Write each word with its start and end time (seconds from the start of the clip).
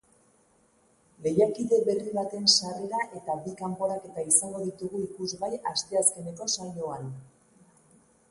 Lehiakide 1.25 1.77
berri 1.89 2.13
baten 2.19 2.47
sarrera 2.53 3.03
eta 3.19 3.35
bi 3.43 3.53
kanporaketa 3.59 4.25
izango 4.33 4.63
ditugu 4.69 5.01
ikusgai 5.09 5.51
asteazkeneko 5.73 6.49
saioan. 6.55 7.13